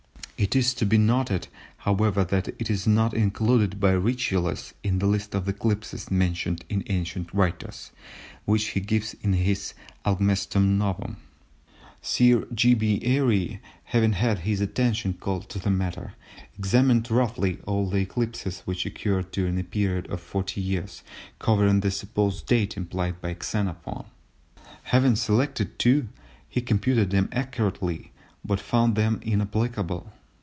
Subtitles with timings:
[0.43, 5.05] It is to be noted, however, that it is not included by Ricciolus in the
[5.05, 7.91] list of eclipses mentioned in ancient writers
[8.45, 11.17] which he gives in his Almagestum Novum.
[12.01, 12.73] Sir G.
[12.73, 12.99] B.
[13.03, 16.15] Airy, having had his attention called to the matter,
[16.57, 21.03] examined roughly all the eclipses which occurred during a period of 40 years,
[21.37, 24.05] covering the supposed date implied by Xenophon.
[24.85, 26.07] Having selected two,
[26.49, 28.11] he computed them accurately
[28.43, 30.11] but found them inapplicable.